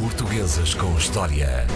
[0.00, 1.66] Portuguesas com História.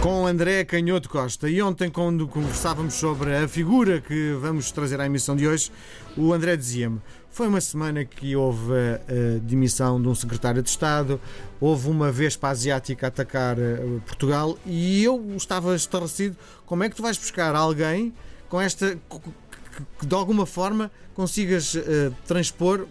[0.00, 1.50] Com André Canhoto Costa.
[1.50, 5.70] E ontem, quando conversávamos sobre a figura que vamos trazer à emissão de hoje,
[6.16, 6.98] o André dizia-me:
[7.30, 11.20] foi uma semana que houve a demissão de um secretário de Estado,
[11.60, 16.36] houve uma Vespa asiática a atacar eh, Portugal e eu estava estarrecido.
[16.64, 18.14] Como é que tu vais buscar alguém
[18.48, 18.98] com esta.
[19.98, 22.86] Que de alguma forma consigas uh, transpor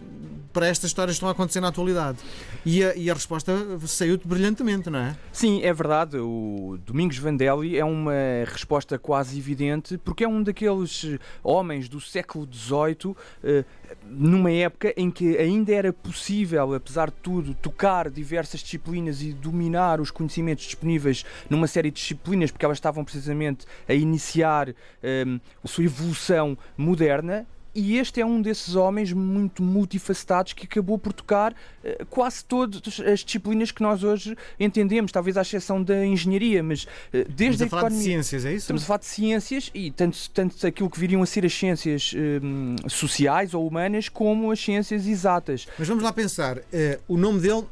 [0.55, 2.17] para estas histórias que estão a acontecer na atualidade.
[2.65, 3.51] E a, e a resposta
[3.85, 5.17] saiu-te brilhantemente, não é?
[5.33, 6.17] Sim, é verdade.
[6.17, 8.13] O Domingos Vandelli é uma
[8.45, 11.05] resposta quase evidente, porque é um daqueles
[11.43, 13.65] homens do século XVIII, eh,
[14.03, 19.99] numa época em que ainda era possível, apesar de tudo, tocar diversas disciplinas e dominar
[19.99, 24.69] os conhecimentos disponíveis numa série de disciplinas, porque elas estavam precisamente a iniciar
[25.03, 25.25] eh,
[25.63, 31.11] a sua evolução moderna e este é um desses homens muito multifacetados que acabou por
[31.11, 36.63] tocar uh, quase todas as disciplinas que nós hoje entendemos, talvez à exceção da engenharia,
[36.63, 36.87] mas uh,
[37.29, 38.59] desde Estamos a, a falar economia, de ciências, é isso?
[38.59, 42.13] Estamos a falar de ciências e tanto, tanto aquilo que viriam a ser as ciências
[42.13, 45.67] uh, sociais ou humanas como as ciências exatas.
[45.77, 46.59] Mas vamos lá pensar,
[47.07, 47.65] o nome dele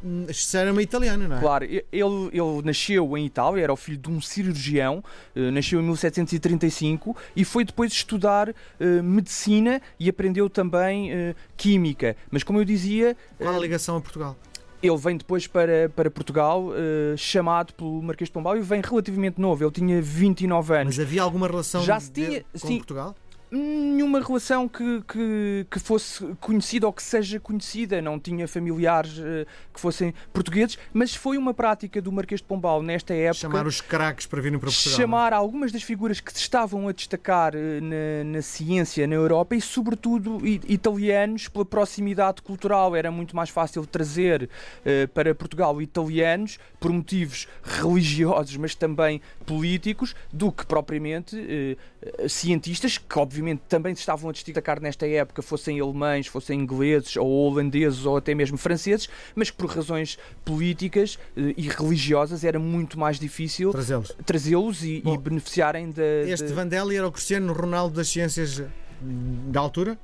[0.54, 1.40] era italiano, não é?
[1.40, 5.04] Claro, ele, ele nasceu em Itália, era o filho de um cirurgião,
[5.36, 8.54] nasceu em 1735 e foi depois estudar
[9.04, 12.16] medicina e aprendeu também uh, química.
[12.32, 13.16] Mas como eu dizia.
[13.38, 14.36] Qual a ligação a Portugal?
[14.82, 19.40] Ele vem depois para, para Portugal, uh, chamado pelo Marquês de Pombal, e vem relativamente
[19.40, 19.64] novo.
[19.64, 20.98] Ele tinha 29 anos.
[20.98, 23.16] Mas havia alguma relação Já se tinha, com sim, Portugal?
[23.58, 29.46] Nenhuma relação que, que, que, fosse conhecida ou que seja conhecida, não tinha familiares uh,
[29.72, 33.36] que fossem portugueses, mas foi uma prática do Marquês de Pombal nesta época.
[33.36, 34.98] Chamar os craques para virem para Portugal.
[34.98, 39.56] Chamar algumas das figuras que se estavam a destacar uh, na, na, ciência na Europa
[39.56, 42.96] e, sobretudo, italianos, pela proximidade cultural.
[42.96, 50.16] Era muito mais fácil trazer uh, para Portugal italianos por motivos religiosos, mas também políticos,
[50.32, 51.78] do que propriamente
[52.28, 57.28] cientistas que, obviamente, também se estavam a destacar nesta época, fossem alemães, fossem ingleses ou
[57.28, 63.00] holandeses ou até mesmo franceses, mas que por razões políticas eh, e religiosas era muito
[63.00, 66.04] mais difícil trazê-los trazê e, e, beneficiarem da.
[66.28, 66.54] Este de...
[66.54, 68.62] Vandelli era o Cristiano Ronaldo das ciências
[69.02, 69.98] da altura?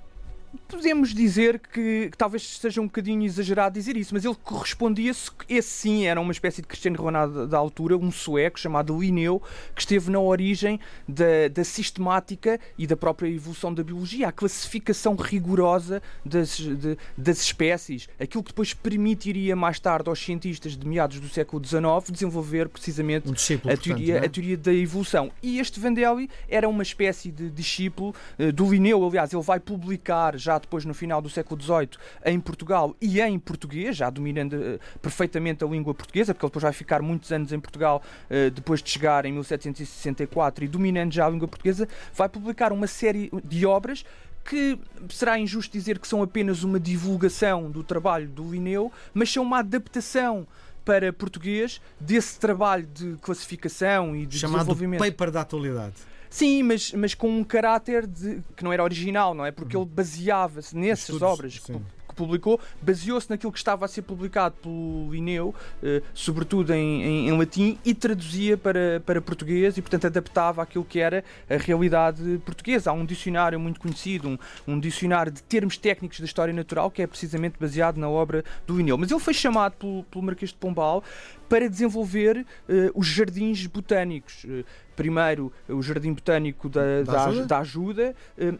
[0.67, 5.69] Podemos dizer que, que, talvez seja um bocadinho exagerado dizer isso, mas ele correspondia-se, esse
[5.69, 9.41] sim era uma espécie de Cristiano Ronaldo da altura, um sueco chamado Linneu,
[9.75, 15.15] que esteve na origem da, da sistemática e da própria evolução da biologia, a classificação
[15.15, 21.19] rigorosa das, de, das espécies, aquilo que depois permitiria mais tarde aos cientistas de meados
[21.19, 24.25] do século XIX desenvolver precisamente um discípulo, a, teoria, portanto, é?
[24.25, 25.31] a teoria da evolução.
[25.43, 30.38] E este Vandelli era uma espécie de discípulo uh, do Linneu, aliás, ele vai publicar
[30.41, 31.89] já depois no final do século XVIII
[32.25, 36.63] em Portugal e em português, já dominando uh, perfeitamente a língua portuguesa, porque ele depois
[36.63, 41.25] vai ficar muitos anos em Portugal uh, depois de chegar em 1764 e dominando já
[41.25, 44.05] a língua portuguesa, vai publicar uma série de obras
[44.43, 44.79] que
[45.09, 49.59] será injusto dizer que são apenas uma divulgação do trabalho do Linneu, mas são uma
[49.59, 50.47] adaptação
[50.83, 54.99] para português desse trabalho de classificação e de Chamado desenvolvimento.
[54.99, 55.93] paper da atualidade.
[56.29, 59.51] Sim, mas, mas com um caráter de, que não era original, não é?
[59.51, 59.83] Porque uhum.
[59.83, 64.55] ele baseava-se nessas Estudos, obras que, que, publicou, baseou-se naquilo que estava a ser publicado
[64.61, 70.05] pelo Linneu, eh, sobretudo em, em, em, latim, e traduzia para, para português e, portanto,
[70.05, 72.91] adaptava aquilo que era a realidade portuguesa.
[72.91, 77.01] Há um dicionário muito conhecido, um, um dicionário de termos técnicos da história natural, que
[77.01, 78.97] é precisamente baseado na obra do Linneu.
[78.97, 81.03] Mas ele foi chamado pelo, pelo Marquês de Pombal
[81.49, 82.45] para desenvolver uh,
[82.93, 84.43] os jardins botânicos.
[84.43, 84.63] Uh,
[84.95, 88.15] primeiro o Jardim Botânico da, da, ajuda, da ajuda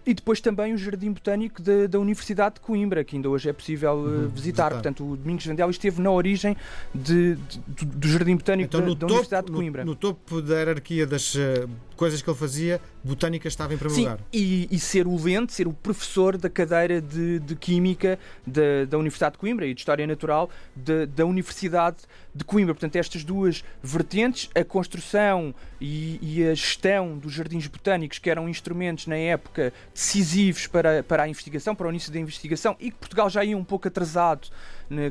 [0.06, 3.52] e depois também o Jardim Botânico da, da, Universidade de Coimbra, que ainda hoje é
[3.52, 4.30] possível uhum, visitar.
[4.30, 4.72] visitar.
[4.72, 6.56] Portanto, o Domingos Vendel esteve na origem
[6.96, 9.84] de, de, do Jardim Botânico então, da, da topo, Universidade de Coimbra.
[9.84, 11.36] No, no, topo da hierarquia das
[12.00, 14.20] coisas que ele fazia, botânica estava em primeiro Sim, lugar.
[14.32, 18.18] E, e ser o lente, ser o professor da cadeira de, de Química
[18.48, 21.98] da, da Universidade de Coimbra e de História Natural de, da Universidade
[22.34, 22.74] de Coimbra.
[22.74, 28.48] Portanto, estas duas vertentes, a construção e, e, a gestão dos jardins botânicos, que eram
[28.48, 32.98] instrumentos na época decisivos para, para a investigação, para o início da investigação, e que
[32.98, 34.48] Portugal já ia um pouco atrasado,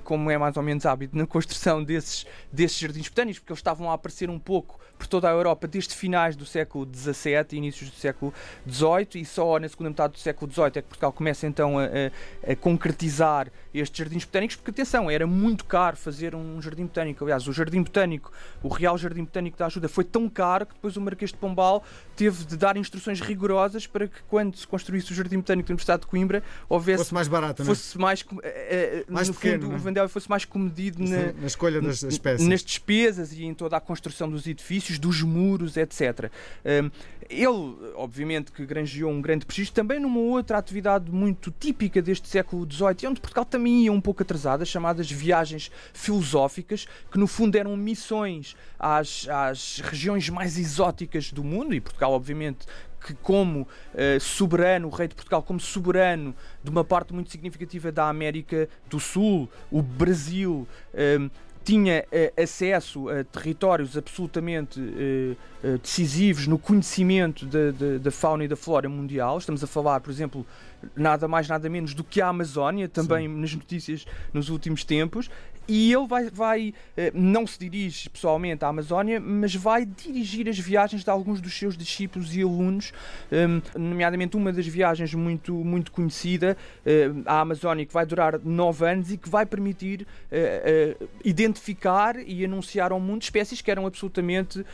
[0.05, 3.91] como é mais ou menos hábito, na construção desses, desses jardins botânicos, porque eles estavam
[3.91, 7.91] a aparecer um pouco por toda a Europa desde finais do século XVII e inícios
[7.91, 8.35] do século
[8.69, 11.85] XVIII, e só na segunda metade do século XVIII é que Portugal começa então a,
[11.85, 13.49] a, a concretizar
[13.81, 17.25] estes jardins botânicos, porque atenção, era muito caro fazer um jardim botânico.
[17.25, 18.33] Aliás, o jardim botânico,
[18.63, 21.85] o Real Jardim Botânico da Ajuda, foi tão caro que depois o Marquês de Pombal
[22.17, 26.03] teve de dar instruções rigorosas para que quando se construísse o Jardim Botânico da Universidade
[26.03, 28.09] de Coimbra houvesse fosse mais barato, fosse não é?
[28.09, 28.27] mais, uh,
[29.09, 29.77] mais no pequeno, fundo, é?
[29.77, 33.77] o Vandel fosse mais comedido na, na, escolha das espécies, nas despesas e em toda
[33.77, 36.31] a construção dos edifícios, dos muros, etc.
[36.65, 36.91] Um,
[37.29, 42.67] ele, obviamente, que granjeou um grande prestígio também numa outra atividade muito típica deste século
[42.71, 47.77] XVIII, onde Portugal também ia um pouco atrasada, chamadas viagens filosóficas, que no fundo eram
[47.77, 52.67] missões às, às regiões mais exóticas do mundo, e Portugal, obviamente,
[53.01, 57.93] que como uh, soberano, o rei de Portugal como soberano de uma parte muito significativa
[57.93, 61.31] da América do Sul, o Brasil, uh,
[61.69, 68.57] tinha uh, acesso a territórios absolutamente uh, uh, decisivos no conhecimento da fauna e da
[68.57, 69.37] flora mundial.
[69.37, 70.47] Estamos a falar, por exemplo,
[70.97, 73.41] nada mais nada menos do que a Amazónia, também Sim.
[73.41, 75.29] nas notícias nos últimos tempos,
[75.69, 80.59] e ele vai, vai, eh, não se dirige pessoalmente à Amazónia, mas vai dirigir as
[80.59, 82.93] viagens de alguns dos seus discípulos e alunos,
[83.31, 86.57] ehm, nomeadamente uma das viagens muito, muito conhecida
[86.87, 92.45] eh, à Amazónia, que vai durar nove anos e que vai permitir eh, identificar e
[92.45, 94.65] anunciar ao mundo espécies que eram absolutamente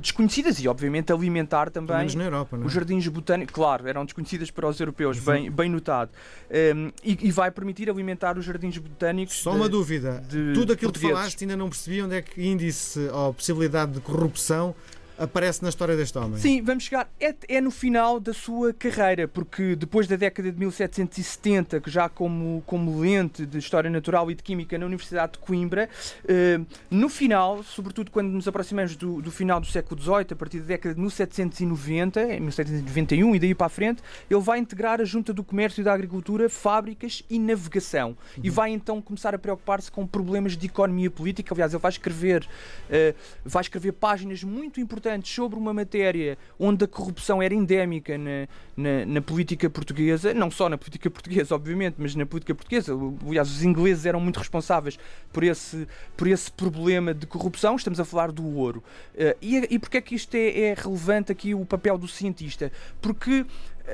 [0.00, 2.60] desconhecidas e, obviamente, alimentar também Europa, é?
[2.60, 3.54] os jardins botânicos.
[3.54, 6.10] Claro, eram desconhecidas para os europeus, bem, bem notado.
[6.50, 9.36] Ehm, e, e, vai permitir alimentar os jardins botânicos.
[9.36, 10.22] Só uma dúvida.
[10.28, 14.00] De tudo aquilo que falaste ainda não percebi onde é que índice ou possibilidade de
[14.00, 14.74] corrupção
[15.18, 16.38] aparece na história deste homem.
[16.38, 17.10] Sim, vamos chegar.
[17.20, 22.08] É, é, no final da sua carreira, porque depois da década de 1770, que já
[22.08, 25.88] como, como lente de História Natural e de Química na Universidade de Coimbra,
[26.26, 26.60] eh,
[26.90, 30.66] no final, sobretudo quando nos aproximamos do, do, final do século XVIII, a partir da
[30.66, 35.32] década de 1790, em 1791 e daí para a frente, ele vai integrar a Junta
[35.32, 38.10] do Comércio e da Agricultura, Fábricas e Navegação.
[38.10, 38.44] Uhum.
[38.44, 41.52] E vai então começar a preocupar-se com problemas de economia política.
[41.54, 42.46] Aliás, ele vai escrever,
[42.88, 48.18] eh, vai escrever páginas muito importantes importantes sobre uma matéria onde a corrupção era endémica
[48.18, 48.46] na,
[48.76, 52.92] na, na, política portuguesa, não só na política portuguesa, obviamente, mas na política portuguesa.
[53.26, 54.98] Aliás, os ingleses eram muito responsáveis
[55.32, 57.76] por esse, por esse problema de corrupção.
[57.76, 58.82] Estamos a falar do ouro.
[59.14, 62.70] Uh, e, e porquê é que isto é, é relevante aqui o papel do cientista?
[63.00, 63.46] Porque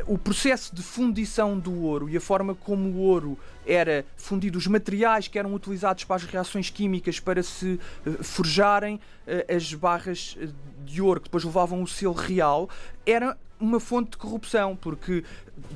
[0.09, 4.67] o processo de fundição do ouro e a forma como o ouro era fundido, os
[4.67, 9.01] materiais que eram utilizados para as reações químicas para se uh, forjarem
[9.49, 10.37] as barras
[10.85, 12.69] de ouro que depois levavam o selo real,
[13.07, 15.25] era uma fonte de corrupção, porque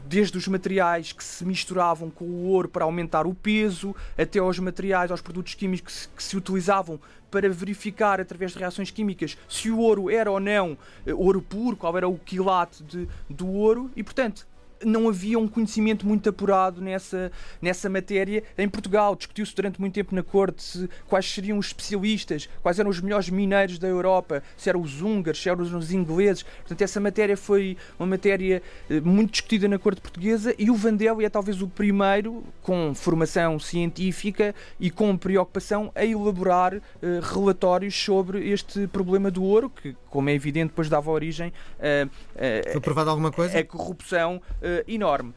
[0.07, 4.59] desde os materiais que se misturavam com o ouro para aumentar o peso, até aos
[4.59, 7.01] materiais, aos produtos químicos que se, que se utilizavam
[7.31, 10.77] para verificar através de reações químicas se o ouro era ou não
[11.07, 14.47] eh, ouro puro, qual era o quilate de, do ouro, e portanto
[14.85, 17.31] não havia um conhecimento muito apurado nessa,
[17.61, 19.15] nessa matéria em Portugal.
[19.17, 23.79] Discutiu-se durante muito tempo na corte quais seriam os especialistas, quais eram os melhores mineiros
[23.79, 26.43] da Europa, se eram os húngaros, se eram os ingleses.
[26.43, 31.21] Portanto, essa matéria foi uma matéria eh, muito discutida na corte portuguesa e o Vandel
[31.21, 36.81] é talvez o primeiro, com formação científica e com preocupação, a elaborar uh,
[37.23, 42.07] relatórios sobre este problema do ouro, que, como é evidente, depois dava origem a.
[42.07, 43.59] Uh, uh, foi provado alguma coisa?
[43.59, 45.35] A corrupção uh, enorme.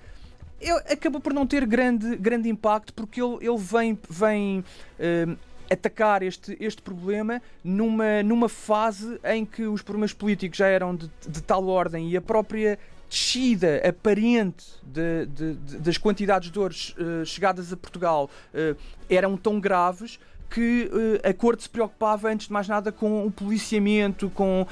[0.60, 5.38] Ele acabou por não ter grande, grande impacto porque ele, ele vem, vem uh,
[5.72, 11.10] atacar este, este problema numa, numa fase em que os problemas políticos já eram de,
[11.28, 12.78] de tal ordem e a própria
[13.10, 18.78] descida aparente de, de, de, das quantidades de ouro uh, chegadas a Portugal uh,
[19.10, 20.20] eram tão graves
[20.52, 24.68] que uh, a corte se preocupava, antes de mais nada, com o policiamento, com uh,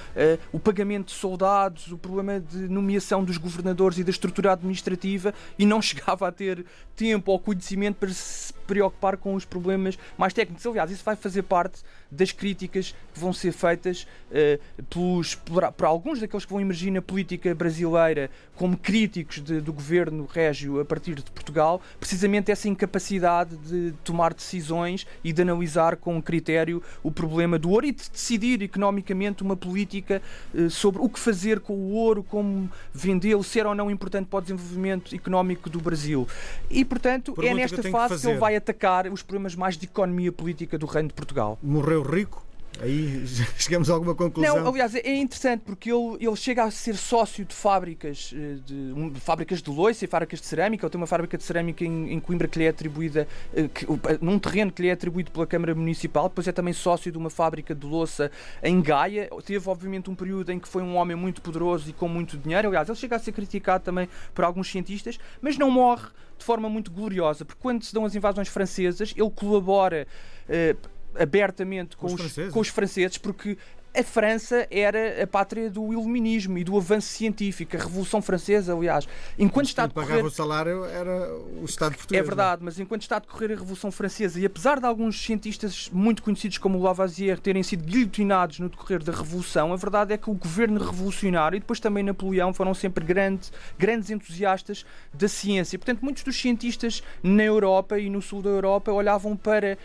[0.51, 5.65] o pagamento de soldados, o problema de nomeação dos governadores e da estrutura administrativa e
[5.65, 10.63] não chegava a ter tempo ou conhecimento para se preocupar com os problemas mais técnicos.
[10.67, 15.85] Aliás, isso vai fazer parte das críticas que vão ser feitas uh, pelos, por, por,
[15.85, 20.85] alguns daqueles que vão emergir na política brasileira como críticos de, do governo régio a
[20.85, 27.11] partir de Portugal, precisamente essa incapacidade de tomar decisões e de analisar com critério o
[27.11, 30.21] problema do ouro e de decidir economicamente uma política
[30.53, 34.37] uh, sobre o que fazer com o ouro, como vendê-lo, ser ou não importante para
[34.37, 36.27] o desenvolvimento económico do Brasil.
[36.69, 39.75] E, portanto, Pergunta é nesta que fase que, que ele vai atacar os problemas mais
[39.75, 41.57] de economia política do Reino de Portugal.
[41.61, 42.45] Morreu rico?
[42.81, 43.25] Aí
[43.57, 44.61] chegamos a alguma conclusão.
[44.61, 48.73] Não, aliás, é interessante porque ele, ele chega a ser sócio de fábricas eh, de,
[48.73, 50.85] um, de fábricas de loiça e fábricas de cerâmica.
[50.85, 53.85] Ele tem uma fábrica de cerâmica em, em Coimbra que lhe é atribuída eh, que,
[54.21, 56.29] num terreno que lhe é atribuído pela Câmara Municipal.
[56.29, 58.31] Depois é também sócio de uma fábrica de louça
[58.63, 59.29] em Gaia.
[59.45, 62.69] Teve, obviamente, um período em que foi um homem muito poderoso e com muito dinheiro.
[62.69, 66.07] Aliás, ele chega a ser criticado também por alguns cientistas, mas não morre
[66.37, 70.07] de forma muito gloriosa, porque quando se dão as invasões francesas, ele colabora.
[70.47, 70.75] Eh,
[71.17, 73.57] abertamente com, os com, os, franceses, porque
[73.95, 79.07] a França era a pátria do iluminismo e do avanço científico, a Revolução Francesa, aliás.
[79.37, 80.09] Enquanto está a decorrer...
[80.09, 82.23] pagava o salário era o Estado português.
[82.23, 85.89] É verdade, mas enquanto está a decorrer a Revolução Francesa, e apesar de alguns cientistas
[85.91, 90.29] muito conhecidos como Lavoisier terem sido guilhotinados no decorrer da Revolução, a verdade é que
[90.29, 95.79] o governo revolucionário e depois também Napoleão foram sempre grandes, grandes entusiastas da ciência.
[95.79, 99.77] Portanto, muitos dos cientistas na Europa e no sul da Europa olhavam para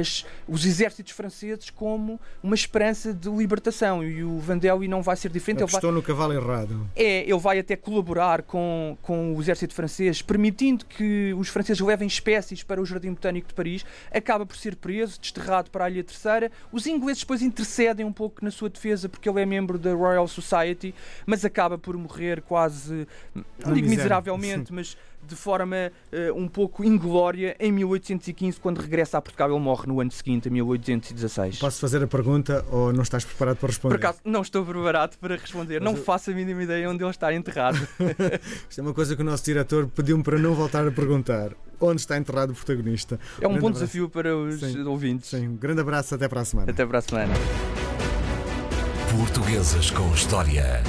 [0.00, 5.16] as, os exércitos franceses como uma esperança de liberdade libertação e o Vandelli não vai
[5.16, 5.62] ser diferente.
[5.64, 5.92] Estou vai...
[5.92, 6.88] no cavalo errado.
[6.96, 12.08] É, ele vai até colaborar com, com o exército francês, permitindo que os franceses levem
[12.08, 13.84] espécies para o Jardim Botânico de Paris.
[14.10, 16.50] Acaba por ser preso, desterrado para a Ilha Terceira.
[16.72, 20.26] Os ingleses depois intercedem um pouco na sua defesa porque ele é membro da Royal
[20.26, 20.94] Society,
[21.26, 23.06] mas acaba por morrer quase,
[23.64, 29.22] não digo miseravelmente, mas de forma uh, um pouco inglória em 1815, quando regressa a
[29.22, 29.50] Portugal.
[29.50, 31.58] Ele morre no ano seguinte, em 1816.
[31.58, 33.98] Posso fazer a pergunta ou não estás preparado para responder?
[33.98, 35.80] Por acaso, não estou preparado para responder.
[35.80, 36.04] Mas não eu...
[36.04, 37.76] faço a mínima ideia onde ele está enterrado.
[38.68, 41.52] Isto é uma coisa que o nosso diretor pediu-me para não voltar a perguntar.
[41.80, 43.18] Onde está enterrado o protagonista?
[43.40, 43.72] É um, bom abraço.
[43.72, 45.30] desafio para os sim, ouvintes.
[45.30, 46.70] Sim, um grande abraço, até para a semana.
[46.70, 47.34] Até para a semana.
[49.10, 50.82] Portuguesas com História.